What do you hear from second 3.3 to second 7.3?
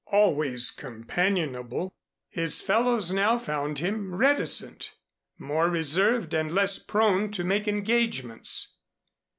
found him reticent, more reserved and less prone